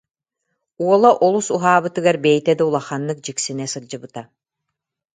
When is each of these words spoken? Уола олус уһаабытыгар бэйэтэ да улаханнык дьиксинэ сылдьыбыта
Уола 0.85 1.11
олус 1.25 1.47
уһаабытыгар 1.55 2.17
бэйэтэ 2.23 2.53
да 2.59 2.63
улаханнык 2.69 3.17
дьиксинэ 3.25 3.65
сылдьыбыта 3.71 4.21